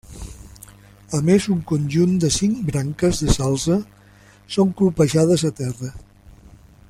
[1.17, 3.79] A més, un conjunt de cinc branques de salze
[4.57, 5.93] són colpejades a terra.